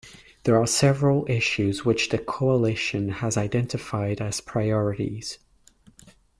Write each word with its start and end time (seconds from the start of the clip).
There 0.45 0.57
are 0.59 0.65
several 0.65 1.27
issues 1.29 1.85
which 1.85 2.09
the 2.09 2.17
Coalition 2.17 3.09
has 3.09 3.37
identified 3.37 4.19
as 4.19 4.41
priorities. 4.41 5.37